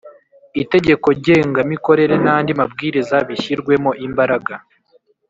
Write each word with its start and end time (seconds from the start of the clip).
Itegekogengamikorere 0.61 2.15
n 2.23 2.27
andi 2.35 2.51
mabwiriza 2.59 3.17
bishyirwemo 3.27 3.91
imbaraga 4.05 4.53